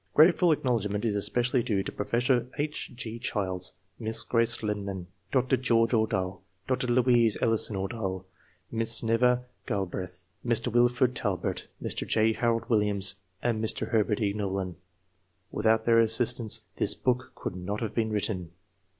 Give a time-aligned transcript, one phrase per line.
[0.15, 2.91] Grateful acknowledgment is especially due to Professor H.
[2.95, 3.19] G.
[3.19, 5.57] Childs, Miss Grace Lyman, Dr.
[5.57, 6.87] George Ordahl, Dr.
[6.87, 8.25] Louise Ellison Ordahl,
[8.71, 10.69] Miss Nova Galbreath, Mr.
[10.71, 12.07] Wilford Talbert, Mr.
[12.07, 12.33] J.
[12.33, 13.89] Harold Williams, and Mr.
[13.89, 14.33] Herbert E.
[14.33, 14.75] Knollin.
[15.51, 18.49] Without their assistance this book could not have been written.